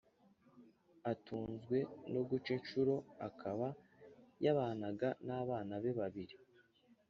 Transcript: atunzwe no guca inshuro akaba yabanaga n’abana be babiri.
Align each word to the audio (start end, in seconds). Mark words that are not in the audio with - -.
atunzwe 1.11 1.77
no 2.13 2.21
guca 2.29 2.49
inshuro 2.57 2.93
akaba 3.27 3.67
yabanaga 4.43 5.09
n’abana 5.25 5.73
be 5.83 5.91
babiri. 5.99 6.35